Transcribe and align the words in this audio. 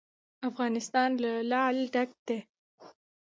افغانستان 0.49 1.09
له 1.23 1.31
لعل 1.51 1.77
ډک 1.93 2.09
دی. 2.27 2.37